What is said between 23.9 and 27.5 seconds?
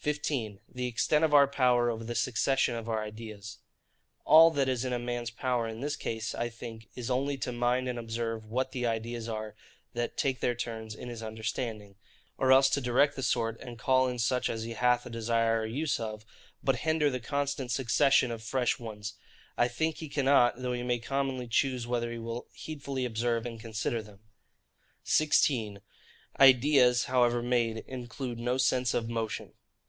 them. 16. Ideas, however